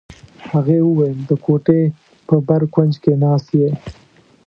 هغې 0.51 0.77
وویل: 0.83 1.19
د 1.29 1.31
کوټې 1.45 1.81
په 2.27 2.35
بر 2.47 2.61
کونج 2.73 2.93
کې 3.03 3.13
ناست 3.23 3.49
یې. 3.59 3.71